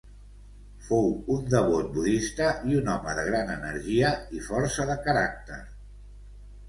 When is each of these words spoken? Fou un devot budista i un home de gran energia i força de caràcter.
Fou 0.85 1.11
un 1.33 1.43
devot 1.51 1.91
budista 1.97 2.47
i 2.71 2.79
un 2.79 2.89
home 2.95 3.15
de 3.21 3.27
gran 3.29 3.53
energia 3.59 4.13
i 4.41 4.45
força 4.51 4.89
de 4.93 4.97
caràcter. 5.09 5.61